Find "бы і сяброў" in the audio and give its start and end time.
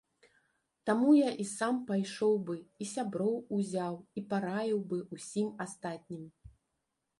2.47-3.35